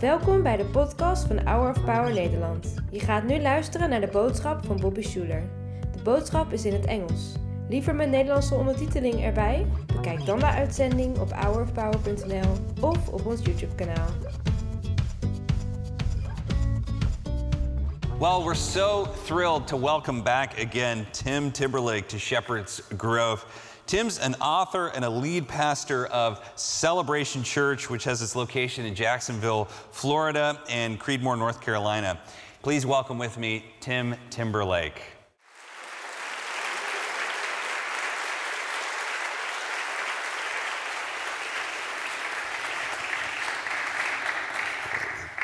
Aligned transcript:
Welkom 0.00 0.42
bij 0.42 0.56
de 0.56 0.64
podcast 0.64 1.26
van 1.26 1.46
Hour 1.46 1.70
of 1.70 1.84
Power 1.84 2.12
Nederland. 2.12 2.74
Je 2.90 3.00
gaat 3.00 3.24
nu 3.24 3.40
luisteren 3.40 3.90
naar 3.90 4.00
de 4.00 4.06
boodschap 4.06 4.64
van 4.66 4.80
Bobby 4.80 5.02
Schuler. 5.02 5.42
De 5.92 6.02
boodschap 6.02 6.52
is 6.52 6.64
in 6.64 6.72
het 6.72 6.84
Engels. 6.84 7.32
Liever 7.68 7.94
met 7.94 8.10
Nederlandse 8.10 8.54
ondertiteling 8.54 9.24
erbij? 9.24 9.66
Bekijk 9.94 10.26
dan 10.26 10.38
de 10.38 10.46
uitzending 10.46 11.18
op 11.18 11.32
hourofpower.nl 11.32 12.52
of 12.80 13.08
op 13.08 13.26
ons 13.26 13.40
YouTube 13.44 13.74
kanaal. 13.74 14.08
Well, 18.18 18.44
we're 18.44 18.54
so 18.54 19.06
thrilled 19.24 19.66
to 19.66 19.80
welcome 19.80 20.22
back 20.22 20.52
again 20.66 21.06
Tim 21.10 21.52
Timberlake 21.52 22.06
to 22.06 22.18
Shepherd's 22.18 22.82
Grove. 22.96 23.44
Tim's 23.88 24.18
an 24.18 24.34
author 24.34 24.88
and 24.88 25.02
a 25.02 25.08
lead 25.08 25.48
pastor 25.48 26.04
of 26.08 26.46
Celebration 26.56 27.42
Church, 27.42 27.88
which 27.88 28.04
has 28.04 28.20
its 28.20 28.36
location 28.36 28.84
in 28.84 28.94
Jacksonville, 28.94 29.64
Florida, 29.64 30.60
and 30.68 31.00
Creedmoor, 31.00 31.38
North 31.38 31.62
Carolina. 31.62 32.20
Please 32.60 32.84
welcome 32.84 33.16
with 33.16 33.38
me 33.38 33.64
Tim 33.80 34.14
Timberlake. 34.28 35.00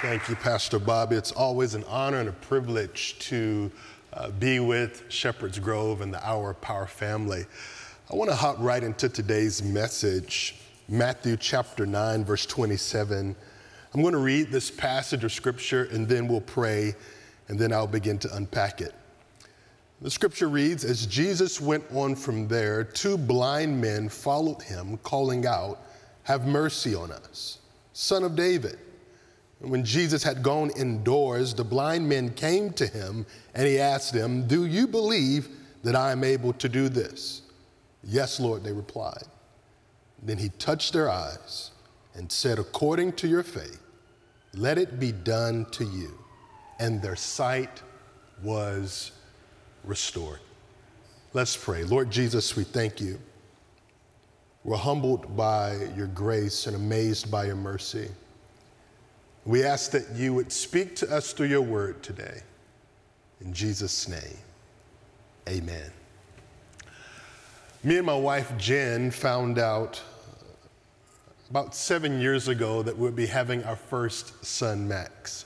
Thank 0.03 0.29
you, 0.29 0.37
Pastor 0.37 0.79
Bob. 0.79 1.13
It's 1.13 1.33
always 1.33 1.75
an 1.75 1.85
honor 1.89 2.21
and 2.21 2.29
a 2.29 2.33
privilege 2.33 3.19
to 3.21 3.73
uh, 4.13 4.29
be 4.33 4.61
with 4.61 5.05
Shepherd's 5.09 5.59
Grove 5.59 6.03
and 6.03 6.13
the 6.13 6.23
Hour 6.23 6.53
Power 6.53 6.87
family. 6.87 7.47
I 8.13 8.17
want 8.17 8.29
to 8.29 8.37
hop 8.37 8.57
right 8.59 8.85
into 8.85 9.09
today's 9.09 9.63
message, 9.63 10.57
Matthew 10.91 11.39
chapter 11.39 11.87
9, 11.87 12.23
verse 12.23 12.45
27. 12.45 13.35
I'm 13.95 14.03
going 14.03 14.13
to 14.13 14.19
read 14.19 14.53
this 14.53 14.71
passage 14.71 15.25
of 15.25 15.33
scripture 15.33 15.85
and 15.85 16.07
then 16.07 16.29
we'll 16.29 16.43
pray 16.43 16.95
and 17.49 17.59
then 17.59 17.73
I'll 17.73 17.87
begin 17.87 18.19
to 18.19 18.37
unpack 18.37 18.83
it. 18.83 18.95
The 20.03 20.11
scripture 20.11 20.51
reads 20.51 20.85
As 20.85 21.07
Jesus 21.07 21.63
went 21.63 21.83
on 21.95 22.15
from 22.15 22.47
there, 22.47 22.85
two 22.85 23.17
blind 23.17 23.81
men 23.81 24.11
followed 24.11 24.61
him, 24.61 24.99
calling 24.99 25.47
out, 25.47 25.81
Have 26.25 26.47
mercy 26.47 26.95
on 26.95 27.11
us, 27.11 27.61
son 27.95 28.23
of 28.23 28.37
David. 28.37 28.79
And 29.63 29.71
when 29.71 29.83
Jesus 29.83 30.23
had 30.23 30.43
gone 30.43 30.69
indoors, 30.77 31.55
the 31.55 31.65
blind 31.65 32.07
men 32.07 32.35
came 32.35 32.71
to 32.75 32.87
him 32.87 33.25
and 33.55 33.67
he 33.67 33.79
asked 33.79 34.13
them, 34.13 34.47
Do 34.47 34.67
you 34.67 34.87
believe 34.87 35.49
that 35.83 35.97
I 35.97 36.13
am 36.13 36.23
able 36.23 36.53
to 36.53 36.69
do 36.69 36.91
this? 36.91 37.41
Yes, 38.07 38.39
Lord, 38.39 38.65
they 38.65 38.73
replied. 38.73 39.25
Then 40.23 40.39
he 40.39 40.49
touched 40.51 40.93
their 40.93 41.11
eyes 41.11 41.71
and 42.15 42.31
said, 42.31 42.59
According 42.59 43.13
to 43.15 43.29
your 43.29 43.43
faith, 43.43 43.81
let 44.55 44.79
it 44.79 45.01
be 45.01 45.13
done 45.13 45.67
to 45.73 45.85
you. 45.85 46.17
And 46.79 47.01
their 47.01 47.17
sight 47.17 47.83
was 48.43 49.13
restored. 49.85 50.41
Let's 51.33 51.57
pray. 51.57 51.85
Lord 51.85 52.11
Jesus, 52.11 52.57
we 52.57 52.65
thank 52.65 53.01
you. 53.01 53.19
We're 54.65 54.77
humbled 54.77 55.37
by 55.37 55.89
your 55.97 56.07
grace 56.07 56.67
and 56.67 56.75
amazed 56.75 57.31
by 57.31 57.47
your 57.47 57.57
mercy. 57.57 58.09
We 59.45 59.63
ask 59.65 59.91
that 59.91 60.11
you 60.15 60.33
would 60.33 60.51
speak 60.51 60.97
to 60.97 61.15
us 61.15 61.33
through 61.33 61.49
your 61.49 61.61
word 61.61 62.03
today. 62.03 62.41
In 63.41 63.53
Jesus' 63.53 64.09
name, 64.09 64.39
amen. 65.49 65.91
Me 67.85 67.99
and 67.99 68.07
my 68.07 68.17
wife 68.17 68.51
Jen 68.57 69.11
found 69.11 69.59
out 69.59 70.01
about 71.51 71.75
seven 71.75 72.19
years 72.19 72.49
ago 72.49 72.83
that 72.83 72.97
we'd 72.97 73.15
be 73.15 73.27
having 73.27 73.63
our 73.65 73.77
first 73.77 74.43
son, 74.43 74.89
Max. 74.89 75.45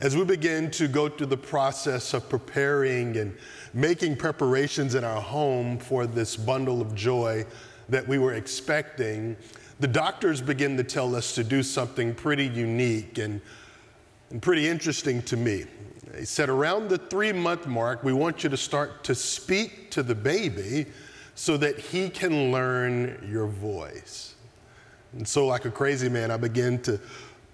As 0.00 0.16
we 0.16 0.24
began 0.24 0.70
to 0.70 0.88
go 0.88 1.10
through 1.10 1.26
the 1.26 1.36
process 1.36 2.14
of 2.14 2.30
preparing 2.30 3.18
and 3.18 3.36
making 3.74 4.16
preparations 4.16 4.94
in 4.94 5.04
our 5.04 5.20
home 5.20 5.76
for 5.76 6.06
this 6.06 6.36
bundle 6.36 6.80
of 6.80 6.94
joy 6.94 7.44
that 7.90 8.08
we 8.08 8.16
were 8.16 8.32
expecting, 8.32 9.36
the 9.80 9.88
doctors 9.88 10.40
began 10.40 10.74
to 10.78 10.84
tell 10.84 11.14
us 11.14 11.34
to 11.34 11.44
do 11.44 11.62
something 11.62 12.14
pretty 12.14 12.46
unique 12.46 13.18
and, 13.18 13.42
and 14.30 14.40
pretty 14.40 14.66
interesting 14.66 15.20
to 15.24 15.36
me. 15.36 15.66
He 16.18 16.24
said, 16.24 16.48
around 16.48 16.88
the 16.88 16.98
three 16.98 17.32
month 17.32 17.66
mark, 17.66 18.02
we 18.02 18.12
want 18.12 18.44
you 18.44 18.50
to 18.50 18.56
start 18.56 19.04
to 19.04 19.14
speak 19.14 19.90
to 19.92 20.02
the 20.02 20.14
baby 20.14 20.86
so 21.34 21.56
that 21.56 21.78
he 21.78 22.08
can 22.08 22.52
learn 22.52 23.26
your 23.30 23.46
voice. 23.46 24.34
And 25.12 25.26
so, 25.26 25.46
like 25.46 25.64
a 25.64 25.70
crazy 25.70 26.08
man, 26.08 26.30
I 26.30 26.36
began 26.36 26.80
to 26.82 27.00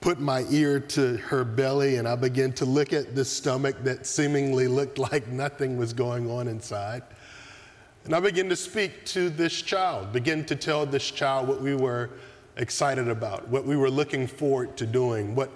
put 0.00 0.19
my 0.19 0.44
ear 0.50 0.81
to 0.81 1.19
her 1.19 1.44
belly 1.44 1.97
and 1.97 2.09
I 2.09 2.16
began 2.16 2.53
to 2.54 2.65
look 2.65 2.93
at 2.93 3.15
the 3.15 3.25
stomach 3.25 3.76
that 3.84 4.06
seemingly 4.06 4.66
looked 4.66 4.98
like 4.98 5.28
nothing 5.28 5.77
was 5.77 5.92
going 5.92 6.31
on 6.31 6.48
inside. 6.48 7.03
And 8.04 8.15
I 8.15 8.21
began 8.21 8.48
to 8.48 8.56
speak 8.56 9.04
to 9.06 9.28
this 9.28 9.60
child, 9.60 10.12
begin 10.12 10.44
to 10.47 10.56
tell 10.56 10.87
this 10.87 11.10
child 11.10 11.48
what 11.48 11.60
we 11.60 11.75
were 11.75 12.10
excited 12.56 13.09
about, 13.09 13.48
what 13.48 13.66
we 13.66 13.77
were 13.77 13.91
looking 13.91 14.27
forward 14.27 14.77
to 14.78 14.87
doing, 14.87 15.34
what 15.34 15.50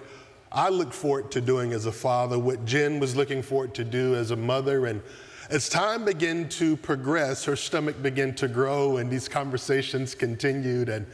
I 0.55 0.69
looked 0.69 0.93
forward 0.93 1.31
to 1.31 1.41
doing 1.41 1.73
as 1.73 1.85
a 1.85 1.91
father, 1.91 2.39
what 2.39 2.63
Jen 2.63 3.01
was 3.01 3.13
looking 3.13 3.41
forward 3.41 3.73
to 3.75 3.83
do 3.83 4.15
as 4.15 4.31
a 4.31 4.37
mother. 4.37 4.85
And 4.85 5.01
as 5.49 5.67
time 5.67 6.05
began 6.05 6.47
to 6.49 6.77
progress, 6.77 7.43
her 7.43 7.57
stomach 7.57 8.01
began 8.01 8.33
to 8.35 8.47
grow 8.47 8.95
and 8.95 9.11
these 9.11 9.27
conversations 9.27 10.15
continued. 10.15 10.87
And 10.87 11.07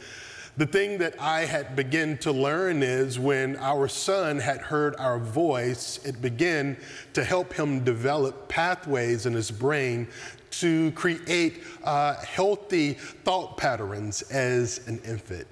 the 0.56 0.66
thing 0.66 0.96
that 0.98 1.20
I 1.20 1.40
had 1.40 1.74
begun 1.74 2.18
to 2.18 2.30
learn 2.30 2.84
is 2.84 3.18
when 3.18 3.56
our 3.56 3.88
son 3.88 4.38
had 4.38 4.58
heard 4.58 4.94
our 5.00 5.18
voice, 5.18 5.98
it 6.04 6.22
began 6.22 6.76
to 7.14 7.24
help 7.24 7.52
him 7.52 7.82
develop 7.82 8.46
pathways 8.46 9.26
in 9.26 9.32
his 9.32 9.50
brain 9.50 10.06
to 10.52 10.92
create 10.92 11.64
uh, 11.82 12.14
healthy 12.14 12.92
thought 12.92 13.56
patterns 13.56 14.22
as 14.22 14.86
an 14.86 15.00
infant. 15.04 15.48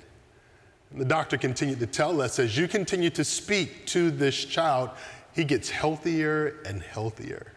The 0.92 1.04
doctor 1.04 1.36
continued 1.38 1.78
to 1.80 1.86
tell 1.86 2.20
us 2.20 2.38
as 2.38 2.56
you 2.56 2.66
continue 2.66 3.10
to 3.10 3.24
speak 3.24 3.86
to 3.86 4.10
this 4.10 4.44
child, 4.44 4.90
he 5.32 5.44
gets 5.44 5.70
healthier 5.70 6.56
and 6.66 6.82
healthier. 6.82 7.52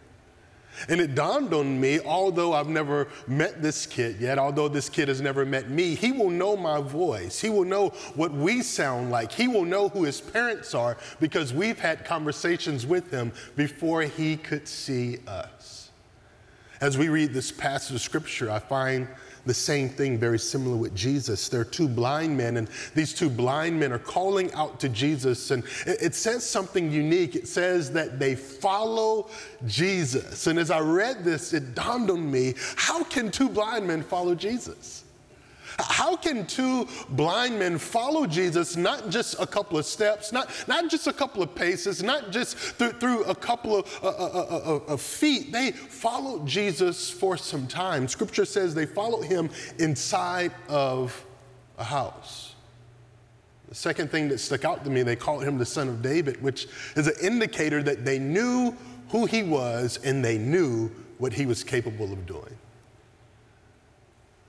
And 0.88 1.00
it 1.00 1.14
dawned 1.14 1.54
on 1.54 1.80
me, 1.80 2.00
although 2.00 2.52
I've 2.52 2.68
never 2.68 3.08
met 3.26 3.62
this 3.62 3.86
kid 3.86 4.20
yet, 4.20 4.38
although 4.38 4.68
this 4.68 4.88
kid 4.88 5.08
has 5.08 5.20
never 5.20 5.44
met 5.44 5.70
me, 5.70 5.94
he 5.94 6.10
will 6.10 6.30
know 6.30 6.56
my 6.56 6.80
voice. 6.80 7.40
He 7.40 7.48
will 7.48 7.64
know 7.64 7.90
what 8.14 8.32
we 8.32 8.62
sound 8.62 9.10
like. 9.10 9.30
He 9.30 9.46
will 9.46 9.64
know 9.64 9.88
who 9.88 10.02
his 10.02 10.20
parents 10.20 10.74
are 10.74 10.96
because 11.20 11.54
we've 11.54 11.78
had 11.78 12.04
conversations 12.04 12.86
with 12.86 13.10
him 13.10 13.32
before 13.56 14.02
he 14.02 14.36
could 14.36 14.66
see 14.66 15.18
us. 15.28 15.90
As 16.80 16.98
we 16.98 17.08
read 17.08 17.32
this 17.32 17.52
passage 17.52 17.94
of 17.94 18.02
scripture, 18.02 18.50
I 18.50 18.58
find 18.58 19.06
the 19.46 19.54
same 19.54 19.88
thing 19.88 20.18
very 20.18 20.38
similar 20.38 20.76
with 20.76 20.94
Jesus. 20.94 21.48
There 21.48 21.60
are 21.60 21.64
two 21.64 21.88
blind 21.88 22.36
men, 22.36 22.56
and 22.56 22.68
these 22.94 23.12
two 23.12 23.28
blind 23.28 23.78
men 23.78 23.92
are 23.92 23.98
calling 23.98 24.52
out 24.54 24.80
to 24.80 24.88
Jesus. 24.88 25.50
And 25.50 25.64
it, 25.86 26.02
it, 26.02 26.14
says 26.14 26.48
something 26.48 26.90
unique. 26.90 27.36
It 27.36 27.46
says 27.48 27.92
that 27.92 28.18
they 28.18 28.34
follow 28.34 29.28
Jesus. 29.66 30.46
And 30.46 30.58
as 30.58 30.70
I 30.70 30.80
read 30.80 31.24
this, 31.24 31.52
it 31.52 31.74
dawned 31.74 32.10
on 32.10 32.30
me 32.30 32.54
how 32.76 33.04
can 33.04 33.30
two 33.30 33.48
blind 33.48 33.86
men 33.86 34.02
follow 34.02 34.34
Jesus? 34.34 35.03
How 35.78 36.16
can 36.16 36.46
two 36.46 36.86
blind 37.10 37.58
men 37.58 37.78
follow 37.78 38.26
Jesus 38.26 38.76
not 38.76 39.08
just 39.10 39.38
a 39.40 39.46
couple 39.46 39.78
of 39.78 39.86
steps, 39.86 40.32
not, 40.32 40.50
not 40.68 40.90
just 40.90 41.06
a 41.06 41.12
couple 41.12 41.42
of 41.42 41.54
paces, 41.54 42.02
not 42.02 42.30
just 42.30 42.56
through, 42.56 42.92
through 42.92 43.24
a 43.24 43.34
couple 43.34 43.76
of, 43.76 44.00
uh, 44.02 44.08
uh, 44.08 44.80
uh, 44.86 44.92
of 44.92 45.00
feet? 45.00 45.52
They 45.52 45.72
followed 45.72 46.46
Jesus 46.46 47.10
for 47.10 47.36
some 47.36 47.66
time. 47.66 48.08
Scripture 48.08 48.44
says 48.44 48.74
they 48.74 48.86
followed 48.86 49.22
him 49.22 49.50
inside 49.78 50.52
of 50.68 51.24
a 51.78 51.84
house. 51.84 52.54
The 53.68 53.74
second 53.74 54.10
thing 54.10 54.28
that 54.28 54.38
stuck 54.38 54.64
out 54.64 54.84
to 54.84 54.90
me, 54.90 55.02
they 55.02 55.16
called 55.16 55.42
him 55.42 55.58
the 55.58 55.66
son 55.66 55.88
of 55.88 56.02
David, 56.02 56.40
which 56.42 56.68
is 56.94 57.08
an 57.08 57.14
indicator 57.22 57.82
that 57.82 58.04
they 58.04 58.18
knew 58.18 58.76
who 59.08 59.26
he 59.26 59.42
was 59.42 59.98
and 60.04 60.24
they 60.24 60.38
knew 60.38 60.90
what 61.18 61.32
he 61.32 61.46
was 61.46 61.64
capable 61.64 62.12
of 62.12 62.26
doing. 62.26 62.56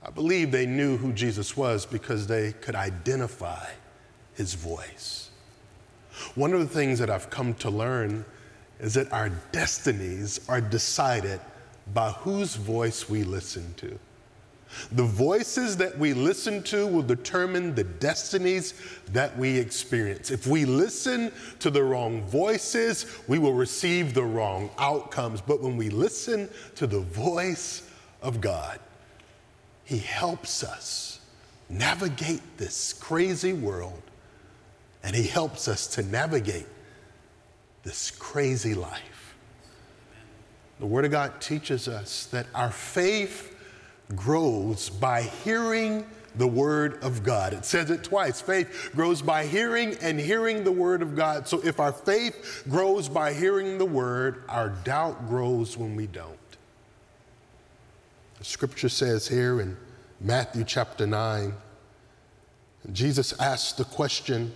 I 0.06 0.10
believe 0.10 0.52
they 0.52 0.66
knew 0.66 0.96
who 0.96 1.12
Jesus 1.12 1.56
was 1.56 1.84
because 1.84 2.28
they 2.28 2.52
could 2.52 2.76
identify 2.76 3.66
his 4.34 4.54
voice. 4.54 5.30
One 6.36 6.52
of 6.52 6.60
the 6.60 6.68
things 6.68 7.00
that 7.00 7.10
I've 7.10 7.28
come 7.28 7.54
to 7.54 7.70
learn 7.70 8.24
is 8.78 8.94
that 8.94 9.12
our 9.12 9.30
destinies 9.50 10.48
are 10.48 10.60
decided 10.60 11.40
by 11.92 12.10
whose 12.10 12.54
voice 12.54 13.08
we 13.08 13.24
listen 13.24 13.74
to. 13.78 13.98
The 14.92 15.02
voices 15.02 15.76
that 15.78 15.98
we 15.98 16.12
listen 16.12 16.62
to 16.64 16.86
will 16.86 17.02
determine 17.02 17.74
the 17.74 17.84
destinies 17.84 18.74
that 19.12 19.36
we 19.36 19.58
experience. 19.58 20.30
If 20.30 20.46
we 20.46 20.64
listen 20.64 21.32
to 21.58 21.70
the 21.70 21.82
wrong 21.82 22.22
voices, 22.22 23.06
we 23.26 23.38
will 23.40 23.54
receive 23.54 24.14
the 24.14 24.24
wrong 24.24 24.70
outcomes. 24.78 25.40
But 25.40 25.62
when 25.62 25.76
we 25.76 25.90
listen 25.90 26.48
to 26.76 26.86
the 26.86 27.00
voice 27.00 27.88
of 28.22 28.40
God, 28.40 28.78
he 29.86 29.98
helps 29.98 30.62
us 30.62 31.20
navigate 31.70 32.42
this 32.58 32.92
crazy 32.92 33.54
world 33.54 34.02
and 35.06 35.14
He 35.14 35.22
helps 35.22 35.68
us 35.68 35.86
to 35.86 36.02
navigate 36.02 36.66
this 37.84 38.10
crazy 38.10 38.74
life. 38.74 39.36
The 40.80 40.86
Word 40.86 41.04
of 41.04 41.12
God 41.12 41.40
teaches 41.40 41.86
us 41.86 42.26
that 42.26 42.46
our 42.56 42.72
faith 42.72 43.56
grows 44.16 44.90
by 44.90 45.22
hearing 45.22 46.04
the 46.34 46.46
Word 46.48 47.02
of 47.04 47.22
God. 47.22 47.52
It 47.52 47.64
says 47.64 47.88
it 47.90 48.02
twice 48.02 48.40
faith 48.40 48.90
grows 48.96 49.22
by 49.22 49.46
hearing 49.46 49.96
and 50.02 50.18
hearing 50.18 50.64
the 50.64 50.72
Word 50.72 51.02
of 51.02 51.14
God. 51.14 51.46
So 51.46 51.60
if 51.64 51.78
our 51.78 51.92
faith 51.92 52.64
grows 52.68 53.08
by 53.08 53.32
hearing 53.32 53.78
the 53.78 53.86
Word, 53.86 54.42
our 54.48 54.70
doubt 54.70 55.28
grows 55.28 55.76
when 55.76 55.94
we 55.94 56.08
don't. 56.08 56.36
Scripture 58.46 58.88
says 58.88 59.26
here 59.26 59.60
in 59.60 59.76
Matthew 60.20 60.62
chapter 60.62 61.04
9, 61.04 61.52
Jesus 62.92 63.32
asked 63.40 63.76
the 63.76 63.84
question, 63.84 64.54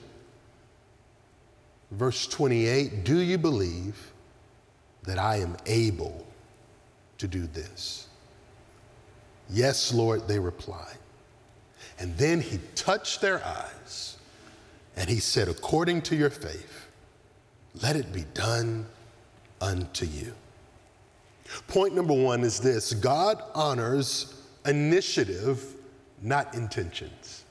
verse 1.90 2.28
28 2.28 3.02
Do 3.02 3.18
you 3.18 3.36
believe 3.36 4.12
that 5.02 5.18
I 5.18 5.38
am 5.38 5.56
able 5.66 6.24
to 7.18 7.26
do 7.26 7.48
this? 7.48 8.06
Yes, 9.50 9.92
Lord, 9.92 10.28
they 10.28 10.38
replied. 10.38 10.98
And 11.98 12.16
then 12.16 12.40
he 12.40 12.60
touched 12.76 13.20
their 13.20 13.44
eyes 13.44 14.16
and 14.94 15.10
he 15.10 15.18
said, 15.18 15.48
According 15.48 16.02
to 16.02 16.16
your 16.16 16.30
faith, 16.30 16.92
let 17.82 17.96
it 17.96 18.12
be 18.12 18.24
done 18.34 18.86
unto 19.60 20.06
you. 20.06 20.32
Point 21.68 21.94
number 21.94 22.14
one 22.14 22.42
is 22.42 22.60
this 22.60 22.92
God 22.94 23.42
honors 23.54 24.42
initiative, 24.64 25.74
not 26.22 26.54
intentions. 26.54 27.44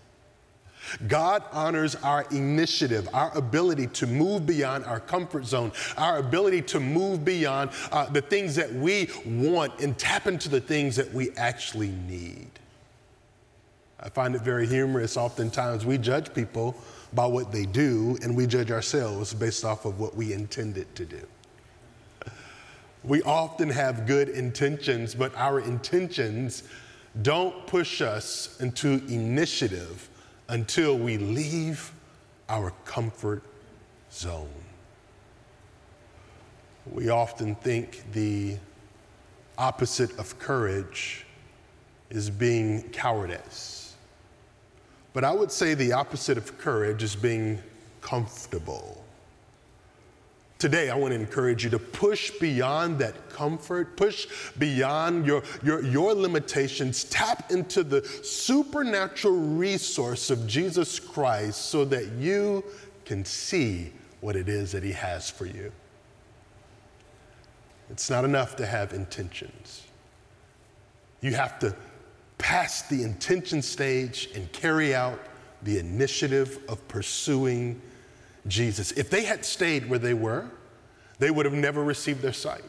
God 1.07 1.43
honors 1.51 1.95
our 1.95 2.25
initiative, 2.31 3.07
our 3.13 3.35
ability 3.37 3.87
to 3.87 4.07
move 4.07 4.45
beyond 4.45 4.85
our 4.85 4.99
comfort 4.99 5.45
zone, 5.45 5.71
our 5.97 6.17
ability 6.17 6.61
to 6.63 6.79
move 6.79 7.23
beyond 7.23 7.71
uh, 7.91 8.09
the 8.09 8.21
things 8.21 8.55
that 8.55 8.73
we 8.73 9.09
want 9.25 9.79
and 9.81 9.97
tap 9.97 10.27
into 10.27 10.49
the 10.49 10.61
things 10.61 10.95
that 10.95 11.13
we 11.13 11.31
actually 11.37 11.89
need. 11.89 12.49
I 13.99 14.09
find 14.09 14.33
it 14.33 14.41
very 14.41 14.65
humorous. 14.65 15.17
Oftentimes, 15.17 15.85
we 15.85 15.97
judge 15.97 16.33
people 16.33 16.75
by 17.13 17.25
what 17.25 17.51
they 17.51 17.65
do, 17.65 18.17
and 18.21 18.35
we 18.35 18.47
judge 18.47 18.71
ourselves 18.71 19.33
based 19.33 19.65
off 19.65 19.85
of 19.85 19.99
what 19.99 20.15
we 20.15 20.33
intended 20.33 20.93
to 20.95 21.05
do. 21.05 21.27
We 23.03 23.21
often 23.23 23.69
have 23.69 24.05
good 24.05 24.29
intentions, 24.29 25.15
but 25.15 25.35
our 25.35 25.61
intentions 25.61 26.63
don't 27.21 27.65
push 27.65 28.01
us 28.01 28.59
into 28.59 29.03
initiative 29.07 30.09
until 30.49 30.97
we 30.97 31.17
leave 31.17 31.91
our 32.49 32.71
comfort 32.85 33.43
zone. 34.11 34.49
We 36.91 37.09
often 37.09 37.55
think 37.55 38.11
the 38.11 38.57
opposite 39.57 40.17
of 40.17 40.37
courage 40.39 41.25
is 42.09 42.29
being 42.29 42.89
cowardice. 42.89 43.95
But 45.13 45.23
I 45.23 45.31
would 45.31 45.51
say 45.51 45.73
the 45.73 45.93
opposite 45.93 46.37
of 46.37 46.57
courage 46.57 47.03
is 47.03 47.15
being 47.15 47.59
comfortable. 48.01 49.03
Today, 50.59 50.89
I 50.89 50.95
want 50.97 51.13
to 51.13 51.19
encourage 51.19 51.63
you 51.63 51.69
to 51.69 51.79
push 51.79 52.31
beyond 52.31 52.99
that 52.99 53.29
comfort, 53.29 53.95
push 53.95 54.27
beyond 54.57 55.25
your, 55.25 55.41
your, 55.63 55.81
your 55.85 56.13
limitations, 56.13 57.05
tap 57.05 57.49
into 57.49 57.81
the 57.81 58.05
supernatural 58.23 59.37
resource 59.37 60.29
of 60.29 60.45
Jesus 60.45 60.99
Christ 60.99 61.67
so 61.67 61.85
that 61.85 62.11
you 62.11 62.65
can 63.05 63.23
see 63.23 63.93
what 64.19 64.35
it 64.35 64.49
is 64.49 64.73
that 64.73 64.83
He 64.83 64.91
has 64.91 65.29
for 65.29 65.45
you. 65.45 65.71
It's 67.89 68.09
not 68.09 68.25
enough 68.25 68.57
to 68.57 68.65
have 68.65 68.91
intentions. 68.91 69.87
You 71.21 71.35
have 71.35 71.57
to 71.59 71.73
pass 72.37 72.81
the 72.81 73.01
intention 73.01 73.61
stage 73.61 74.27
and 74.35 74.51
carry 74.51 74.93
out 74.93 75.21
the 75.63 75.79
initiative 75.79 76.59
of 76.67 76.85
pursuing 76.89 77.81
Jesus. 78.47 78.91
If 78.93 79.09
they 79.09 79.23
had 79.23 79.45
stayed 79.45 79.89
where 79.89 79.99
they 79.99 80.13
were, 80.13 80.49
they 81.19 81.31
would 81.31 81.45
have 81.45 81.53
never 81.53 81.83
received 81.83 82.21
their 82.21 82.33
sight. 82.33 82.63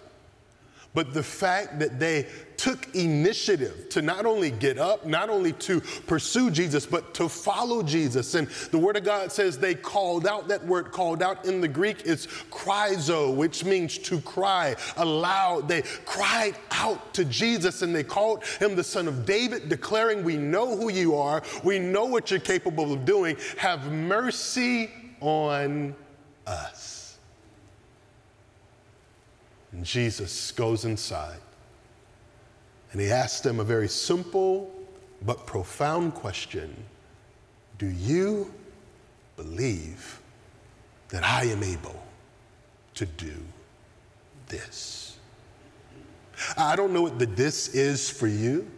But 0.93 1.15
the 1.15 1.23
fact 1.23 1.79
that 1.79 2.01
they 2.01 2.27
took 2.57 2.95
initiative 2.97 3.89
to 3.91 4.03
not 4.03 4.27
only 4.27 4.51
get 4.51 4.77
up, 4.77 5.07
not 5.07 5.31
only 5.31 5.53
to 5.53 5.81
pursue 5.81 6.51
Jesus, 6.51 6.85
but 6.85 7.15
to 7.15 7.29
follow 7.29 7.83
Jesus. 7.83 8.35
And 8.35 8.49
the 8.73 8.79
Word 8.79 8.97
of 8.97 9.05
God 9.05 9.31
says 9.31 9.57
they 9.57 9.75
called 9.77 10.27
out. 10.27 10.49
That 10.49 10.67
word 10.67 10.91
called 10.91 11.23
out 11.23 11.45
in 11.47 11.61
the 11.61 11.69
Greek 11.69 12.03
is 12.03 12.27
chryzo, 12.51 13.35
which 13.35 13.65
means 13.65 13.99
to 13.99 14.21
cry 14.23 14.75
aloud. 14.97 15.69
They 15.69 15.83
cried 16.05 16.57
out 16.73 17.15
to 17.15 17.25
Jesus 17.25 17.83
and 17.83 17.95
they 17.95 18.05
called 18.05 18.45
him 18.45 18.75
the 18.75 18.85
Son 18.85 19.07
of 19.07 19.25
David, 19.25 19.69
declaring, 19.69 20.25
We 20.25 20.37
know 20.37 20.77
who 20.77 20.91
you 20.91 21.15
are, 21.15 21.43
we 21.63 21.79
know 21.79 22.05
what 22.05 22.33
you're 22.33 22.41
capable 22.41 22.93
of 22.93 23.05
doing. 23.05 23.37
Have 23.59 23.93
mercy 23.93 24.91
on 25.21 25.95
us. 26.47 27.19
And 29.73 29.85
Jesus 29.85 30.51
goes 30.53 30.85
inside 30.85 31.39
and 32.93 33.01
he 33.01 33.11
asks 33.11 33.41
them 33.41 33.61
a 33.61 33.65
very 33.65 33.89
simple 33.89 34.71
but 35.23 35.47
profound 35.47 36.15
question 36.15 36.75
Do 37.79 37.87
you 37.87 38.53
believe 39.37 40.21
that 41.11 41.23
I 41.23 41.45
am 41.45 41.63
able 41.63 42.03
to 42.95 43.07
do 43.07 43.35
this? 44.49 45.17
I 46.57 46.75
don't 46.75 46.93
know 46.93 47.03
what 47.03 47.19
the 47.19 47.27
this 47.27 47.75
is 47.75 48.09
for 48.09 48.27
you, 48.27 48.69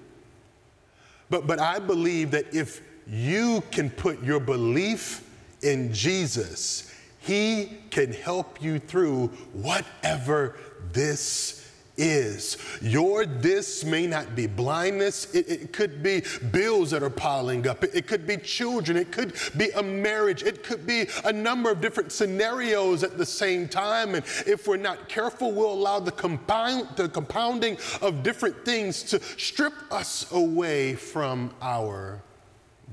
but, 1.31 1.47
but 1.47 1.61
I 1.61 1.79
believe 1.79 2.33
that 2.33 2.55
if 2.55 2.83
you 3.06 3.62
can 3.71 3.89
put 3.89 4.23
your 4.23 4.41
belief 4.41 5.23
in 5.62 5.93
Jesus, 5.93 6.93
He 7.20 7.79
can 7.91 8.12
help 8.12 8.62
you 8.62 8.79
through 8.79 9.29
whatever 9.53 10.56
this 10.93 11.62
is. 11.97 12.56
Your 12.81 13.26
this 13.26 13.85
may 13.85 14.06
not 14.06 14.35
be 14.35 14.47
blindness, 14.47 15.32
it, 15.35 15.49
it, 15.49 15.73
could 15.73 16.03
be 16.03 16.23
bills 16.50 16.91
that 16.91 17.03
are 17.03 17.11
piling 17.11 17.67
up, 17.67 17.85
it, 17.85 17.91
it 17.94 18.06
could 18.06 18.26
be 18.26 18.37
children, 18.38 18.97
it 18.97 19.12
could 19.12 19.35
be 19.56 19.70
a 19.70 19.82
marriage, 19.82 20.43
it 20.43 20.64
could 20.64 20.87
be 20.87 21.06
a 21.25 21.32
number 21.32 21.70
of 21.70 21.81
different 21.81 22.10
scenarios 22.10 23.03
at 23.03 23.19
the 23.19 23.27
same 23.27 23.69
time. 23.69 24.15
And 24.15 24.25
if 24.46 24.67
we're 24.67 24.77
not 24.77 25.08
careful, 25.08 25.53
we'll 25.53 25.72
allow 25.72 26.01
the, 26.01 26.13
compound, 26.13 26.89
the 26.96 27.08
compounding 27.08 27.77
of 28.01 28.22
different 28.22 28.65
things 28.65 29.03
to 29.05 29.22
strip 29.36 29.75
us 29.91 30.31
away 30.32 30.94
from 30.94 31.55
our 31.60 32.22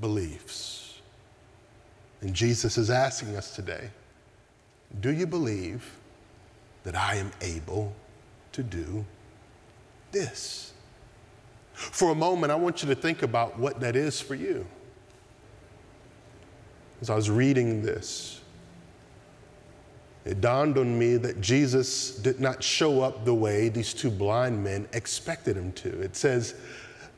beliefs. 0.00 0.79
And 2.20 2.34
Jesus 2.34 2.76
is 2.76 2.90
asking 2.90 3.36
us 3.36 3.54
today 3.54 3.90
do 5.00 5.10
you 5.10 5.26
believe 5.26 5.96
that 6.82 6.96
I 6.96 7.14
am 7.14 7.30
able 7.40 7.92
to 8.52 8.62
do 8.62 9.04
this? 10.10 10.72
For 11.72 12.10
a 12.10 12.14
moment, 12.14 12.50
I 12.50 12.56
want 12.56 12.82
you 12.82 12.88
to 12.88 12.94
think 12.94 13.22
about 13.22 13.58
what 13.58 13.80
that 13.80 13.94
is 13.94 14.20
for 14.20 14.34
you. 14.34 14.66
As 17.00 17.08
I 17.08 17.14
was 17.14 17.30
reading 17.30 17.82
this, 17.82 18.40
it 20.24 20.40
dawned 20.40 20.76
on 20.76 20.98
me 20.98 21.16
that 21.16 21.40
Jesus 21.40 22.16
did 22.16 22.40
not 22.40 22.62
show 22.62 23.00
up 23.00 23.24
the 23.24 23.34
way 23.34 23.70
these 23.70 23.94
two 23.94 24.10
blind 24.10 24.62
men 24.62 24.86
expected 24.92 25.56
him 25.56 25.72
to. 25.72 26.00
It 26.00 26.14
says, 26.14 26.54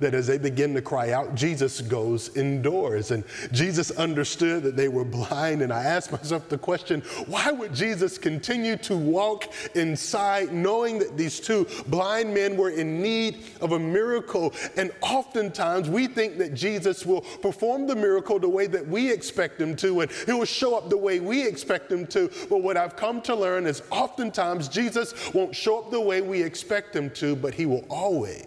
that 0.03 0.15
as 0.15 0.27
they 0.27 0.39
begin 0.39 0.75
to 0.75 0.83
cry 0.83 1.11
out, 1.13 1.35
Jesus 1.35 1.81
goes 1.81 2.37
indoors. 2.37 3.11
And 3.11 3.25
Jesus 3.53 3.91
understood 3.93 4.63
that 4.65 4.77
they 4.77 4.89
were 4.89 5.05
blind. 5.05 5.63
And 5.63 5.73
I 5.73 5.83
asked 5.83 6.13
myself 6.13 6.49
the 6.49 6.59
question 6.59 7.01
why 7.27 7.51
would 7.51 7.75
Jesus 7.75 8.19
continue 8.19 8.77
to 8.79 8.97
walk 8.97 9.53
inside 9.75 10.53
knowing 10.53 10.99
that 10.99 11.17
these 11.17 11.41
two 11.41 11.67
blind 11.87 12.35
men 12.35 12.57
were 12.57 12.71
in 12.71 13.01
need 13.01 13.45
of 13.61 13.73
a 13.73 13.79
miracle? 13.79 14.53
And 14.77 14.93
oftentimes 15.01 15.89
we 15.89 16.07
think 16.07 16.39
that 16.39 16.55
Jesus 16.55 17.07
will 17.07 17.23
perform 17.23 17.87
the 17.87 17.97
miracle 17.97 18.39
the 18.39 18.49
way 18.49 18.67
that 18.67 18.87
we 18.87 19.11
expect 19.11 19.61
him 19.61 19.77
to, 19.77 20.01
and 20.01 20.11
he 20.27 20.33
will 20.33 20.45
show 20.45 20.77
up 20.77 20.91
the 20.91 20.97
way 20.97 21.21
we 21.21 21.47
expect 21.47 21.91
him 21.91 22.07
to. 22.09 22.31
But 22.49 22.63
what 22.63 22.77
I've 22.77 22.97
come 22.97 23.23
to 23.23 23.35
learn 23.35 23.67
is 23.67 23.83
oftentimes 23.91 24.69
Jesus 24.69 25.33
won't 25.33 25.55
show 25.55 25.79
up 25.79 25.91
the 25.91 26.01
way 26.01 26.21
we 26.21 26.43
expect 26.43 26.95
him 26.95 27.11
to, 27.11 27.37
but 27.37 27.55
he 27.55 27.67
will 27.67 27.85
always 27.89 28.47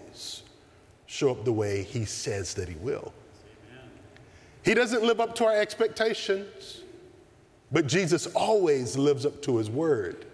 show 1.16 1.32
up 1.32 1.46
the 1.46 1.54
way 1.54 1.84
he 1.84 2.04
says 2.04 2.54
that 2.56 2.68
he 2.68 2.76
will. 2.76 3.14
Amen. 3.72 3.90
He 4.64 4.74
doesn't 4.74 5.02
live 5.02 5.22
up 5.22 5.34
to 5.36 5.46
our 5.46 5.56
expectations, 5.56 6.82
but 7.72 7.88
Jesus 7.88 8.28
always 8.28 8.98
lives 8.98 9.26
up 9.26 9.42
to 9.44 9.58
his 9.58 9.70
word. 9.70 10.26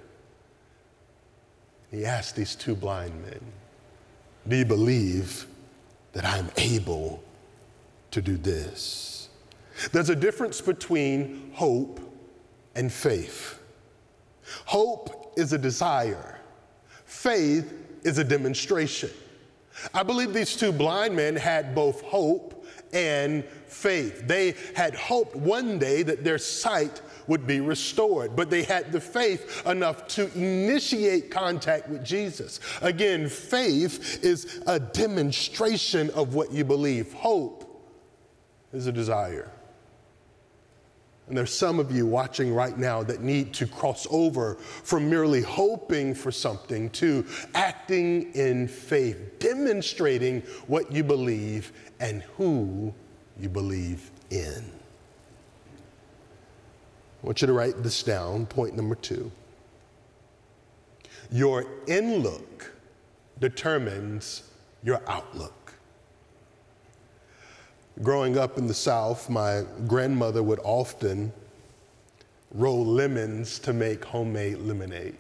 He 1.91 2.03
asked 2.03 2.35
these 2.35 2.55
two 2.55 2.75
blind 2.75 3.13
men, 3.21 3.39
Do 4.47 4.55
you 4.55 4.65
believe 4.65 5.45
that 6.13 6.25
I'm 6.25 6.49
able 6.57 7.23
to 8.11 8.21
do 8.21 8.37
this? 8.37 9.29
There's 9.91 10.09
a 10.09 10.15
difference 10.15 10.61
between 10.61 11.51
hope 11.53 11.99
and 12.75 12.91
faith. 12.91 13.59
Hope 14.65 15.33
is 15.37 15.53
a 15.53 15.57
desire, 15.57 16.39
faith 17.05 17.71
is 18.03 18.17
a 18.17 18.23
demonstration. 18.23 19.11
I 19.93 20.03
believe 20.03 20.33
these 20.33 20.55
two 20.55 20.71
blind 20.71 21.15
men 21.15 21.35
had 21.35 21.73
both 21.73 22.01
hope 22.01 22.65
and 22.93 23.43
faith. 23.67 24.27
They 24.27 24.55
had 24.75 24.95
hoped 24.95 25.35
one 25.35 25.79
day 25.79 26.03
that 26.03 26.23
their 26.23 26.37
sight 26.37 27.01
would 27.27 27.47
be 27.47 27.61
restored, 27.61 28.35
but 28.35 28.49
they 28.49 28.63
had 28.63 28.91
the 28.91 28.99
faith 28.99 29.65
enough 29.65 30.07
to 30.09 30.31
initiate 30.33 31.31
contact 31.31 31.87
with 31.89 32.03
Jesus. 32.03 32.59
Again, 32.81 33.29
faith 33.29 34.23
is 34.23 34.61
a 34.67 34.79
demonstration 34.79 36.09
of 36.11 36.33
what 36.35 36.51
you 36.51 36.65
believe, 36.65 37.13
hope 37.13 37.67
is 38.73 38.87
a 38.87 38.91
desire. 38.91 39.51
And 41.31 41.37
there's 41.37 41.55
some 41.55 41.79
of 41.79 41.93
you 41.93 42.05
watching 42.05 42.53
right 42.53 42.77
now 42.77 43.03
that 43.03 43.21
need 43.21 43.53
to 43.53 43.65
cross 43.65 44.05
over 44.11 44.55
from 44.55 45.09
merely 45.09 45.41
hoping 45.41 46.13
for 46.13 46.29
something 46.29 46.89
to 46.89 47.25
acting 47.55 48.33
in 48.33 48.67
faith, 48.67 49.39
demonstrating 49.39 50.41
what 50.67 50.91
you 50.91 51.05
believe 51.05 51.71
and 52.01 52.21
who 52.35 52.93
you 53.39 53.47
believe 53.47 54.11
in. 54.29 54.61
I 57.23 57.25
want 57.25 57.39
you 57.39 57.47
to 57.47 57.53
write 57.53 57.81
this 57.81 58.03
down, 58.03 58.45
point 58.45 58.75
number 58.75 58.95
two. 58.95 59.31
Your 61.31 61.65
in 61.87 62.17
look 62.17 62.73
determines 63.39 64.43
your 64.83 65.01
outlook. 65.07 65.60
Growing 68.01 68.37
up 68.37 68.57
in 68.57 68.67
the 68.67 68.73
South, 68.73 69.29
my 69.29 69.63
grandmother 69.87 70.41
would 70.41 70.59
often 70.63 71.31
roll 72.53 72.85
lemons 72.85 73.59
to 73.59 73.73
make 73.73 74.03
homemade 74.03 74.57
lemonade. 74.57 75.15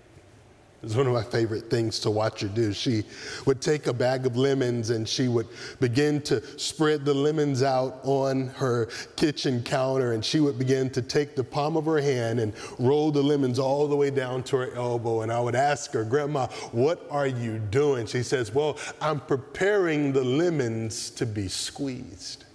It 0.81 0.85
was 0.85 0.97
one 0.97 1.05
of 1.05 1.13
my 1.13 1.21
favorite 1.21 1.69
things 1.69 1.99
to 1.99 2.09
watch 2.09 2.41
her 2.41 2.47
do. 2.47 2.73
She 2.73 3.03
would 3.45 3.61
take 3.61 3.85
a 3.85 3.93
bag 3.93 4.25
of 4.25 4.35
lemons 4.35 4.89
and 4.89 5.07
she 5.07 5.27
would 5.27 5.47
begin 5.79 6.21
to 6.23 6.41
spread 6.57 7.05
the 7.05 7.13
lemons 7.13 7.61
out 7.61 7.99
on 8.01 8.47
her 8.47 8.87
kitchen 9.15 9.61
counter 9.61 10.13
and 10.13 10.25
she 10.25 10.39
would 10.39 10.57
begin 10.57 10.89
to 10.91 11.03
take 11.03 11.35
the 11.35 11.43
palm 11.43 11.77
of 11.77 11.85
her 11.85 12.01
hand 12.01 12.39
and 12.39 12.53
roll 12.79 13.11
the 13.11 13.21
lemons 13.21 13.59
all 13.59 13.87
the 13.87 13.95
way 13.95 14.09
down 14.09 14.41
to 14.43 14.57
her 14.57 14.73
elbow. 14.73 15.21
And 15.21 15.31
I 15.31 15.39
would 15.39 15.53
ask 15.53 15.93
her, 15.93 16.03
Grandma, 16.03 16.47
what 16.71 17.05
are 17.11 17.27
you 17.27 17.59
doing? 17.59 18.07
She 18.07 18.23
says, 18.23 18.51
Well, 18.51 18.75
I'm 18.99 19.19
preparing 19.19 20.13
the 20.13 20.23
lemons 20.23 21.11
to 21.11 21.27
be 21.27 21.47
squeezed. 21.47 22.45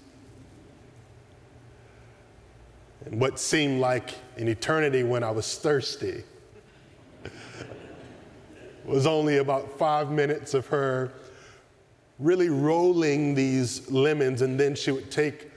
And 3.06 3.20
what 3.20 3.38
seemed 3.38 3.80
like 3.80 4.14
an 4.36 4.48
eternity 4.48 5.04
when 5.04 5.22
I 5.22 5.30
was 5.30 5.56
thirsty 5.56 6.25
was 8.84 9.06
only 9.06 9.38
about 9.38 9.78
five 9.78 10.10
minutes 10.10 10.54
of 10.54 10.66
her 10.66 11.12
really 12.18 12.48
rolling 12.48 13.34
these 13.34 13.90
lemons, 13.90 14.42
and 14.42 14.58
then 14.58 14.75
she 14.75 14.90
would 14.90 15.10
take 15.10 15.50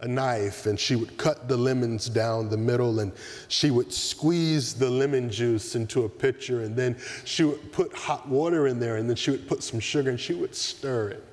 a 0.00 0.08
knife 0.08 0.66
and 0.66 0.78
she 0.78 0.94
would 0.94 1.16
cut 1.16 1.48
the 1.48 1.56
lemons 1.56 2.08
down 2.08 2.48
the 2.48 2.56
middle 2.56 3.00
and 3.00 3.12
she 3.48 3.70
would 3.70 3.92
squeeze 3.92 4.74
the 4.74 4.88
lemon 4.88 5.28
juice 5.28 5.74
into 5.74 6.04
a 6.04 6.08
pitcher 6.08 6.62
and 6.62 6.76
then 6.76 6.96
she 7.24 7.42
would 7.42 7.72
put 7.72 7.92
hot 7.92 8.28
water 8.28 8.68
in 8.68 8.78
there 8.78 8.96
and 8.96 9.08
then 9.08 9.16
she 9.16 9.32
would 9.32 9.48
put 9.48 9.60
some 9.60 9.80
sugar 9.80 10.10
and 10.10 10.20
she 10.20 10.34
would 10.34 10.54
stir 10.54 11.08
it. 11.08 11.24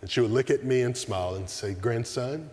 And 0.00 0.10
she 0.10 0.20
would 0.20 0.32
look 0.32 0.50
at 0.50 0.64
me 0.64 0.82
and 0.82 0.96
smile 0.96 1.36
and 1.36 1.48
say, 1.48 1.74
Grandson, 1.74 2.50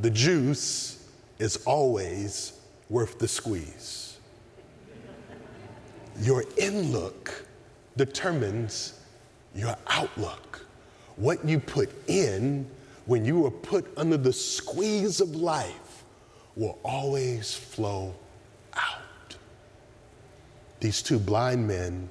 the 0.00 0.10
juice 0.10 1.08
is 1.38 1.58
always 1.66 2.52
worth 2.88 3.18
the 3.18 3.28
squeeze. 3.28 4.18
Your 6.20 6.44
in 6.56 6.92
look 6.92 7.46
determines 7.96 9.00
your 9.54 9.76
outlook. 9.88 10.64
What 11.16 11.44
you 11.46 11.58
put 11.58 11.90
in 12.08 12.66
when 13.06 13.24
you 13.24 13.44
are 13.46 13.50
put 13.50 13.92
under 13.96 14.16
the 14.16 14.32
squeeze 14.32 15.20
of 15.20 15.34
life 15.34 16.04
will 16.56 16.78
always 16.84 17.54
flow 17.54 18.14
out. 18.74 19.36
These 20.80 21.02
two 21.02 21.18
blind 21.18 21.66
men 21.66 22.08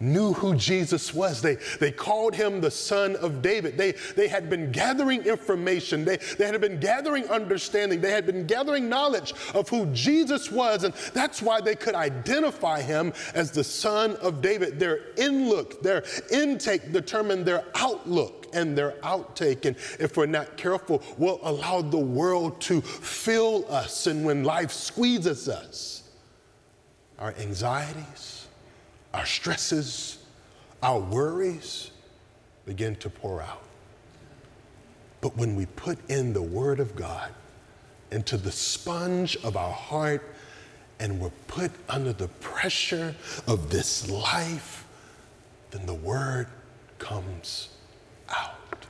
knew 0.00 0.32
who 0.32 0.54
Jesus 0.54 1.12
was. 1.12 1.42
They, 1.42 1.56
they 1.80 1.90
called 1.90 2.34
him 2.34 2.60
the 2.60 2.70
son 2.70 3.16
of 3.16 3.42
David. 3.42 3.76
They, 3.76 3.92
they 4.16 4.28
had 4.28 4.48
been 4.48 4.70
gathering 4.72 5.24
information, 5.24 6.04
they, 6.04 6.16
they 6.38 6.46
had 6.46 6.60
been 6.60 6.80
gathering 6.80 7.28
understanding, 7.28 8.00
they 8.00 8.12
had 8.12 8.26
been 8.26 8.46
gathering 8.46 8.88
knowledge 8.88 9.34
of 9.54 9.68
who 9.68 9.86
Jesus 9.86 10.50
was, 10.50 10.84
and 10.84 10.94
that's 11.12 11.42
why 11.42 11.60
they 11.60 11.74
could 11.74 11.94
identify 11.94 12.80
him 12.80 13.12
as 13.34 13.50
the 13.50 13.64
son 13.64 14.16
of 14.16 14.40
David. 14.40 14.78
Their 14.78 15.00
inlook, 15.16 15.82
their 15.82 16.04
intake 16.30 16.92
determined 16.92 17.46
their 17.46 17.64
outlook 17.74 18.46
and 18.52 18.76
their 18.76 18.92
outtake. 19.02 19.64
And 19.64 19.76
if 19.98 20.16
we're 20.16 20.26
not 20.26 20.56
careful, 20.56 21.02
we'll 21.16 21.40
allow 21.42 21.82
the 21.82 21.98
world 21.98 22.60
to 22.62 22.80
fill 22.80 23.70
us. 23.70 24.06
And 24.06 24.24
when 24.24 24.44
life 24.44 24.70
squeezes 24.70 25.48
us, 25.48 26.02
our 27.18 27.34
anxieties, 27.38 28.37
our 29.14 29.26
stresses, 29.26 30.18
our 30.82 30.98
worries 30.98 31.90
begin 32.66 32.96
to 32.96 33.10
pour 33.10 33.42
out. 33.42 33.62
But 35.20 35.36
when 35.36 35.56
we 35.56 35.66
put 35.66 35.98
in 36.10 36.32
the 36.32 36.42
Word 36.42 36.80
of 36.80 36.94
God 36.94 37.32
into 38.10 38.36
the 38.36 38.52
sponge 38.52 39.36
of 39.42 39.56
our 39.56 39.72
heart 39.72 40.22
and 41.00 41.20
we're 41.20 41.30
put 41.46 41.70
under 41.88 42.12
the 42.12 42.28
pressure 42.28 43.14
of 43.46 43.70
this 43.70 44.08
life, 44.10 44.86
then 45.70 45.86
the 45.86 45.94
Word 45.94 46.46
comes 46.98 47.70
out. 48.28 48.86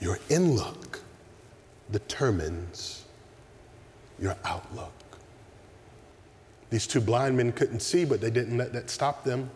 Your 0.00 0.18
inlook 0.28 1.00
determines 1.90 3.04
your 4.18 4.36
outlook. 4.44 4.92
These 6.70 6.86
two 6.86 7.00
blind 7.00 7.36
men 7.36 7.52
couldn't 7.52 7.80
see, 7.80 8.04
but 8.04 8.20
they 8.20 8.30
didn't 8.30 8.58
let 8.58 8.72
that 8.74 8.90
stop 8.90 9.24
them. 9.24 9.50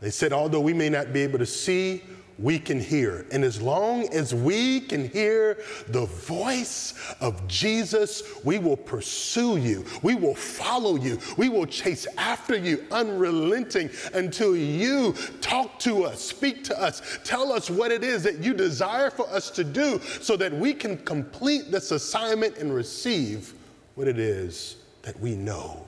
They 0.00 0.10
said, 0.10 0.32
although 0.32 0.60
we 0.60 0.72
may 0.72 0.88
not 0.88 1.12
be 1.12 1.20
able 1.20 1.38
to 1.38 1.46
see, 1.46 2.02
we 2.38 2.58
can 2.58 2.80
hear. 2.80 3.24
And 3.30 3.44
as 3.44 3.62
long 3.62 4.08
as 4.08 4.34
we 4.34 4.80
can 4.80 5.08
hear 5.08 5.58
the 5.86 6.06
voice 6.06 6.94
of 7.20 7.46
Jesus, 7.46 8.22
we 8.42 8.58
will 8.58 8.76
pursue 8.76 9.58
you. 9.58 9.84
We 10.02 10.16
will 10.16 10.34
follow 10.34 10.96
you. 10.96 11.20
We 11.36 11.48
will 11.48 11.66
chase 11.66 12.08
after 12.18 12.56
you, 12.56 12.84
unrelenting, 12.90 13.90
until 14.14 14.56
you 14.56 15.14
talk 15.40 15.78
to 15.80 16.04
us, 16.04 16.20
speak 16.20 16.64
to 16.64 16.82
us, 16.82 17.20
tell 17.22 17.52
us 17.52 17.70
what 17.70 17.92
it 17.92 18.02
is 18.02 18.24
that 18.24 18.38
you 18.38 18.54
desire 18.54 19.10
for 19.10 19.28
us 19.28 19.50
to 19.50 19.62
do 19.62 20.00
so 20.20 20.36
that 20.38 20.52
we 20.52 20.72
can 20.72 20.96
complete 20.98 21.70
this 21.70 21.92
assignment 21.92 22.56
and 22.56 22.74
receive 22.74 23.54
what 23.94 24.08
it 24.08 24.18
is 24.18 24.81
that 25.02 25.18
we 25.20 25.34
know 25.34 25.86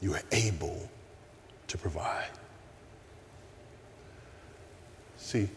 you 0.00 0.14
are 0.14 0.22
able 0.32 0.88
to 1.68 1.78
provide. 1.78 2.30
See, 5.16 5.48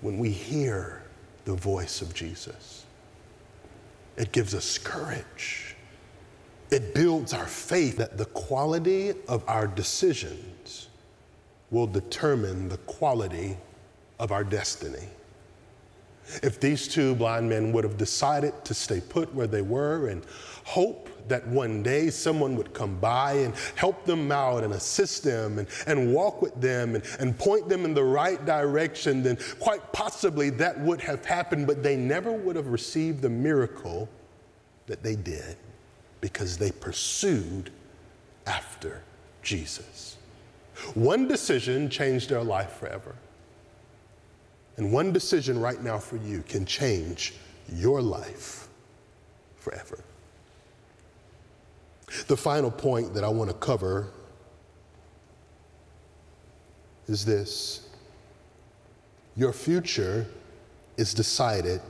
when 0.00 0.18
we 0.18 0.30
hear 0.30 1.02
the 1.44 1.54
voice 1.54 2.02
of 2.02 2.14
Jesus, 2.14 2.84
it 4.16 4.32
gives 4.32 4.54
us 4.54 4.78
courage. 4.78 5.76
It 6.70 6.94
builds 6.94 7.32
our 7.32 7.46
faith 7.46 7.96
that 7.96 8.16
the 8.16 8.26
quality 8.26 9.14
of 9.28 9.44
our 9.48 9.66
decisions 9.66 10.88
will 11.70 11.86
determine 11.86 12.68
the 12.68 12.76
quality 12.78 13.56
of 14.18 14.32
our 14.32 14.44
destiny. 14.44 15.08
If 16.42 16.60
these 16.60 16.88
two 16.88 17.14
blind 17.14 17.48
men 17.48 17.72
would 17.72 17.84
have 17.84 17.96
decided 17.96 18.64
to 18.64 18.74
stay 18.74 19.00
put 19.00 19.34
where 19.34 19.46
they 19.46 19.62
were 19.62 20.08
and 20.08 20.24
hope 20.64 21.08
that 21.28 21.46
one 21.48 21.82
day 21.82 22.10
someone 22.10 22.56
would 22.56 22.72
come 22.74 22.96
by 22.98 23.32
and 23.32 23.54
help 23.76 24.04
them 24.04 24.30
out 24.30 24.64
and 24.64 24.74
assist 24.74 25.22
them 25.24 25.58
and, 25.58 25.68
and 25.86 26.12
walk 26.12 26.42
with 26.42 26.58
them 26.60 26.94
and, 26.94 27.04
and 27.18 27.38
point 27.38 27.68
them 27.68 27.84
in 27.84 27.94
the 27.94 28.04
right 28.04 28.44
direction, 28.44 29.22
then 29.22 29.38
quite 29.60 29.92
possibly 29.92 30.50
that 30.50 30.78
would 30.80 31.00
have 31.00 31.24
happened, 31.24 31.66
but 31.66 31.82
they 31.82 31.96
never 31.96 32.32
would 32.32 32.56
have 32.56 32.68
received 32.68 33.22
the 33.22 33.30
miracle 33.30 34.08
that 34.86 35.02
they 35.02 35.16
did 35.16 35.56
because 36.20 36.58
they 36.58 36.70
pursued 36.70 37.70
after 38.46 39.02
Jesus. 39.42 40.16
One 40.94 41.28
decision 41.28 41.88
changed 41.88 42.30
their 42.30 42.42
life 42.42 42.72
forever. 42.72 43.14
And 44.76 44.92
one 44.92 45.12
decision 45.12 45.60
right 45.60 45.82
now 45.82 45.98
for 45.98 46.16
you 46.16 46.42
can 46.42 46.66
change 46.66 47.34
your 47.72 48.02
life 48.02 48.68
forever. 49.56 50.02
The 52.26 52.36
final 52.36 52.70
point 52.70 53.14
that 53.14 53.24
I 53.24 53.28
want 53.28 53.50
to 53.50 53.56
cover 53.56 54.08
is 57.06 57.24
this 57.24 57.88
your 59.36 59.52
future 59.52 60.26
is 60.96 61.12
decided 61.12 61.80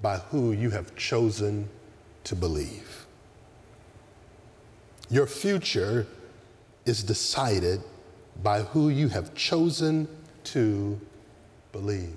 by 0.00 0.18
who 0.18 0.52
you 0.52 0.70
have 0.70 0.94
chosen 0.94 1.68
to 2.24 2.36
believe. 2.36 3.06
Your 5.10 5.26
future 5.26 6.06
is 6.84 7.02
decided 7.02 7.82
by 8.42 8.62
who 8.62 8.90
you 8.90 9.08
have 9.08 9.34
chosen 9.34 10.06
to 10.44 11.00
believe. 11.72 12.16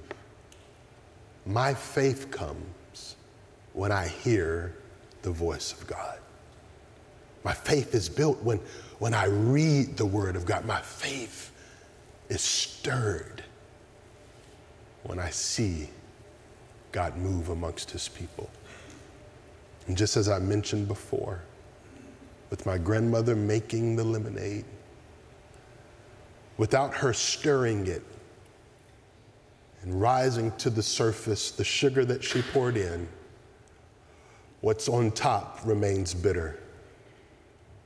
My 1.46 1.74
faith 1.74 2.32
comes 2.32 3.16
when 3.74 3.92
I 3.92 4.08
hear 4.08 4.76
the 5.22 5.32
voice 5.32 5.74
of 5.74 5.88
God. 5.88 6.20
My 7.44 7.54
faith 7.54 7.96
is 7.96 8.08
built 8.10 8.42
when, 8.44 8.60
when 9.00 9.14
I 9.14 9.26
read 9.26 9.98
the 9.98 10.06
Word 10.06 10.36
of 10.36 10.46
God. 10.46 10.66
My 10.66 10.82
faith 10.82 11.52
is 12.30 12.42
stirred 12.42 13.44
when 15.04 15.20
I 15.20 15.30
see 15.32 15.90
God 16.92 17.18
move 17.18 17.50
amongst 17.50 17.92
His 17.92 18.08
people. 18.08 18.50
And 19.88 19.98
just 19.98 20.18
as 20.18 20.30
I 20.30 20.38
mentioned 20.40 20.88
before, 20.88 21.42
with 22.52 22.66
my 22.66 22.78
grandmother 22.78 23.36
making 23.36 23.96
the 23.96 24.04
lemonade, 24.04 24.66
without 26.58 26.94
her 26.94 27.14
stirring 27.14 27.88
it 27.88 28.04
and 29.82 30.00
rising 30.00 30.52
to 30.58 30.70
the 30.70 30.84
surface, 30.84 31.52
the 31.52 31.64
sugar 31.64 32.06
that 32.06 32.24
she 32.24 32.42
poured 32.42 32.78
in, 32.78 33.08
what's 34.62 34.88
on 34.88 35.12
top 35.12 35.60
remains 35.66 36.14
bitter. 36.14 36.60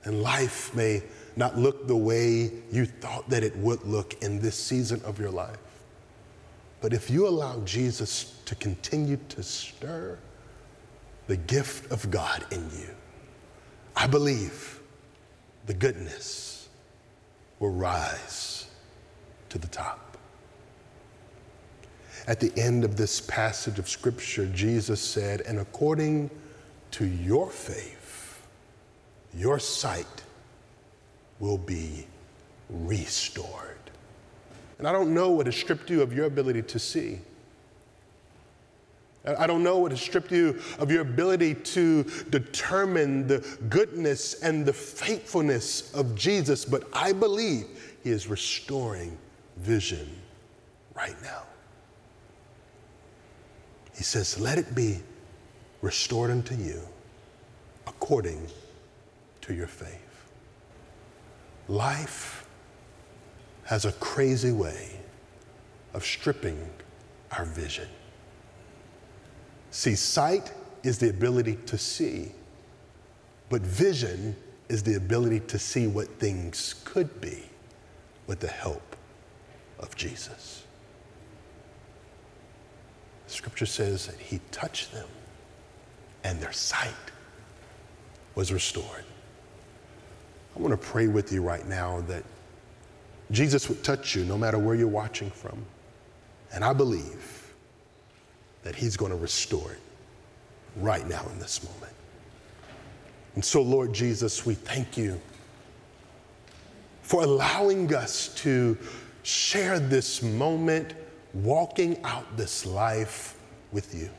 And 0.04 0.22
life 0.22 0.74
may 0.76 1.04
not 1.36 1.58
look 1.58 1.88
the 1.88 1.96
way 1.96 2.52
you 2.72 2.86
thought 2.86 3.30
that 3.30 3.44
it 3.44 3.56
would 3.58 3.84
look 3.84 4.22
in 4.22 4.40
this 4.40 4.56
season 4.56 5.02
of 5.04 5.20
your 5.20 5.32
life. 5.32 5.58
But 6.82 6.94
if 6.94 7.10
you 7.10 7.28
allow 7.28 7.60
Jesus 7.62 8.40
to 8.46 8.56
continue 8.56 9.18
to 9.30 9.42
stir 9.42 10.20
the 11.28 11.38
gift 11.38 11.92
of 11.92 12.12
God 12.12 12.46
in 12.52 12.70
you, 12.78 12.90
I 13.96 14.08
believe 14.08 14.80
the 15.66 15.74
goodness 15.74 16.70
will 17.60 17.72
rise 17.72 18.68
to 19.50 19.58
the 19.58 19.68
top. 19.68 20.05
At 22.28 22.40
the 22.40 22.52
end 22.58 22.84
of 22.84 22.98
this 22.98 23.22
passage 23.22 23.78
of 23.78 23.88
Scripture, 23.88 24.48
Jesus 24.48 25.00
said, 25.00 25.42
And 25.42 25.60
according 25.60 26.32
to 26.92 27.06
your 27.06 27.50
faith, 27.50 28.48
your 29.34 29.60
sight 29.60 30.24
will 31.40 31.58
be 31.58 32.08
restored. 32.70 33.76
And 34.80 34.88
I 34.88 34.92
don't 34.92 35.14
know 35.14 35.30
what 35.30 35.46
has 35.46 35.56
stripped 35.56 35.90
you 35.90 36.02
of 36.02 36.14
your 36.14 36.26
ability 36.26 36.64
to 36.64 36.80
see. 36.80 37.20
I 39.26 39.48
don't 39.48 39.64
know 39.64 39.80
what 39.80 39.92
has 39.92 40.02
stripped 40.02 40.32
you 40.32 40.62
of 40.78 40.92
your 40.92 41.02
ability 41.02 41.56
to 41.56 42.04
determine 42.30 43.28
the 43.28 43.40
goodness 43.70 44.42
and 44.42 44.66
the 44.66 44.74
faithfulness 44.74 45.94
of 45.94 46.16
Jesus, 46.16 46.64
but 46.64 46.88
I 46.94 47.12
believe 47.12 47.66
He 48.04 48.12
is 48.12 48.28
restoring 48.28 49.18
vision 49.58 50.08
right 50.96 51.16
now. 51.24 51.44
He 53.96 54.04
says, 54.04 54.40
Let 54.40 54.58
it 54.58 54.76
be 54.76 55.00
restored 55.82 56.32
unto 56.32 56.56
you 56.56 56.82
according 57.88 58.48
to 59.42 59.54
your 59.54 59.68
faith. 59.68 60.30
Life 61.68 62.48
has 63.64 63.86
a 63.86 63.92
crazy 63.94 64.52
way 64.52 65.00
of 65.94 66.04
stripping 66.04 66.70
our 67.32 67.46
vision. 67.46 67.88
See, 69.72 69.96
sight 69.96 70.52
is 70.84 71.00
the 71.00 71.10
ability 71.10 71.58
to 71.66 71.78
see, 71.78 72.32
but 73.50 73.62
vision 73.62 74.36
is 74.70 74.84
the 74.84 74.96
ability 74.96 75.42
to 75.42 75.60
see 75.60 75.88
what 75.88 76.08
things 76.20 76.76
could 76.86 77.22
be 77.22 77.44
with 78.28 78.40
the 78.40 78.48
help 78.48 78.96
of 79.80 79.96
Jesus. 79.96 80.65
Scripture 83.28 83.66
says 83.66 84.08
that 84.08 84.18
he 84.18 84.40
touched 84.52 84.92
them 84.92 85.08
and 86.24 86.40
their 86.40 86.54
sight 86.54 86.94
was 88.36 88.52
restored. 88.52 89.06
I 90.56 90.60
want 90.60 90.72
to 90.72 90.88
pray 90.88 91.08
with 91.08 91.32
you 91.32 91.42
right 91.42 91.68
now 91.68 92.02
that 92.02 92.24
Jesus 93.32 93.68
would 93.70 93.84
touch 93.84 94.16
you 94.16 94.24
no 94.24 94.38
matter 94.38 94.58
where 94.58 94.76
you're 94.76 94.88
watching 94.88 95.30
from. 95.30 95.66
And 96.54 96.64
I 96.64 96.74
believe 96.74 97.54
that 98.64 98.76
He's 98.76 98.98
going 98.98 99.12
to 99.12 99.18
restore 99.18 99.72
it 99.72 99.80
right 100.78 101.08
now 101.08 101.26
in 101.32 101.40
this 101.40 101.64
moment. 101.64 101.94
And 103.36 103.44
so, 103.44 103.62
Lord 103.62 103.94
Jesus, 103.94 104.46
we 104.46 104.54
thank 104.56 104.98
you 104.98 105.20
for 107.02 107.24
allowing 107.24 107.94
us 107.94 108.30
to 108.36 108.78
share 109.24 109.80
this 109.80 110.24
moment, 110.24 110.94
walking 111.36 112.02
out 112.04 112.38
this 112.38 112.66
life 112.66 113.38
with 113.72 113.94
you. 113.94 114.10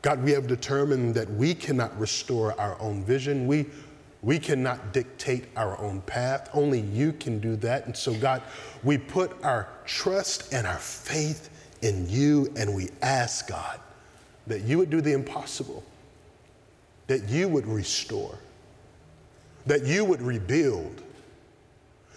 God, 0.00 0.24
we 0.24 0.32
have 0.32 0.46
determined 0.46 1.14
that 1.14 1.30
we 1.30 1.54
cannot 1.54 1.98
restore 1.98 2.58
our 2.60 2.80
own 2.80 3.04
vision. 3.04 3.46
We 3.46 3.66
we 4.22 4.38
cannot 4.38 4.92
dictate 4.92 5.46
our 5.56 5.76
own 5.80 6.00
path. 6.02 6.48
Only 6.54 6.80
you 6.80 7.12
can 7.12 7.40
do 7.40 7.56
that. 7.56 7.86
And 7.86 7.96
so, 7.96 8.14
God, 8.14 8.40
we 8.84 8.96
put 8.96 9.32
our 9.44 9.68
trust 9.84 10.54
and 10.54 10.64
our 10.64 10.78
faith 10.78 11.50
in 11.82 12.08
you, 12.08 12.52
and 12.56 12.72
we 12.72 12.88
ask, 13.02 13.48
God, 13.48 13.80
that 14.46 14.62
you 14.62 14.78
would 14.78 14.90
do 14.90 15.00
the 15.00 15.12
impossible, 15.12 15.82
that 17.08 17.28
you 17.28 17.48
would 17.48 17.66
restore, 17.66 18.38
that 19.66 19.84
you 19.84 20.04
would 20.04 20.22
rebuild, 20.22 21.02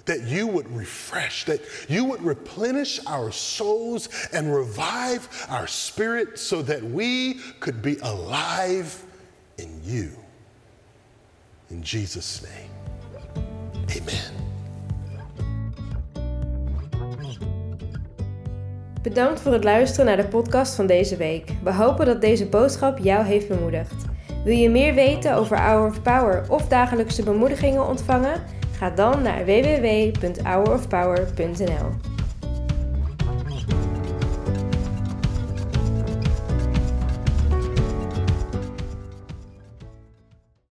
that 0.06 0.28
you 0.28 0.48
would 0.48 0.68
refresh, 0.76 1.46
that 1.46 1.60
you 1.88 2.06
would 2.06 2.22
replenish 2.22 3.00
our 3.06 3.32
souls 3.32 4.10
and 4.32 4.54
revive 4.56 5.28
our 5.50 5.68
spirit 5.68 6.40
so 6.40 6.64
that 6.64 6.84
we 6.84 7.40
could 7.60 7.82
be 7.82 7.98
alive 8.02 9.04
in 9.58 9.82
you. 9.84 10.12
In 11.70 11.82
Jesus' 11.84 12.42
name, 12.42 12.70
amen. 13.90 14.44
Bedankt 19.02 19.40
voor 19.42 19.54
het 19.54 19.64
luisteren 19.64 20.06
naar 20.06 20.18
de 20.18 20.28
podcast 20.28 20.76
van 20.76 20.88
deze 20.88 21.16
week. 21.16 21.50
We 21.64 21.74
hopen 21.74 22.06
dat 22.06 22.22
deze 22.22 22.46
boodschap 22.46 22.98
jou 22.98 23.26
heeft 23.26 23.48
bemoedigd. 23.48 23.94
Wil 24.44 24.56
je 24.56 24.70
meer 24.70 24.94
weten 24.94 25.36
over 25.36 25.58
Hour 25.58 25.88
of 25.88 26.02
Power 26.02 26.46
of 26.50 26.68
dagelijkse 26.68 27.24
bemoedigingen 27.24 27.88
ontvangen? 27.88 28.44
Ga 28.78 28.90
dan 28.90 29.22
naar 29.22 29.46
www.hourofpower.nl. 29.46 32.15